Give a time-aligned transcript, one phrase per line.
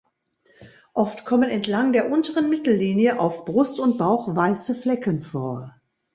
[0.95, 5.79] Oft kommen entlang der unteren Mittellinie auf Brust und Bauch weiße Flecken vor.